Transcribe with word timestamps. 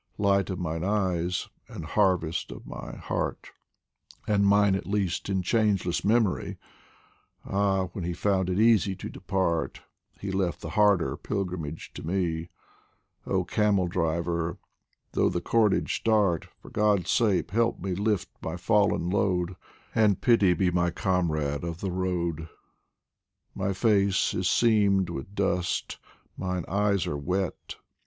Light 0.17 0.49
of 0.49 0.57
mine 0.57 0.83
eyes 0.83 1.47
and 1.67 1.85
harvest 1.85 2.51
of 2.51 2.65
my 2.65 2.95
heart, 2.95 3.51
And 4.27 4.47
mine 4.47 4.73
at 4.73 4.87
least 4.87 5.29
in 5.29 5.43
changeless 5.43 6.03
memory! 6.03 6.57
Ah, 7.45 7.81
w 7.83 7.91
r 7.93 8.01
hen 8.01 8.03
he 8.07 8.13
found 8.15 8.49
it 8.49 8.59
easy 8.59 8.95
to 8.95 9.09
depart, 9.11 9.83
He 10.19 10.31
left 10.31 10.61
the 10.61 10.71
harder 10.71 11.15
pilgrimage 11.17 11.93
to 11.93 12.01
me! 12.01 12.49
Oh 13.27 13.43
Camel 13.43 13.87
driver, 13.87 14.57
though 15.11 15.29
the 15.29 15.39
cordage 15.39 15.95
start, 15.97 16.47
For 16.63 16.71
God's 16.71 17.11
sake 17.11 17.51
help 17.51 17.79
me 17.79 17.93
lift 17.93 18.29
my 18.41 18.57
fallen 18.57 19.07
load, 19.11 19.55
And 19.93 20.19
Pity 20.19 20.55
be 20.55 20.71
my 20.71 20.89
comrade 20.89 21.63
of 21.63 21.79
the 21.79 21.91
road! 21.91 22.49
My 23.53 23.71
face 23.71 24.33
is 24.33 24.49
seamed 24.49 25.11
with 25.11 25.35
dust, 25.35 25.99
mine 26.37 26.65
eyes 26.67 27.05
are 27.05 27.19
wet. 27.19 27.75